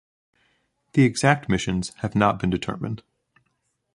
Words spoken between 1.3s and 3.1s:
missions have not been determined.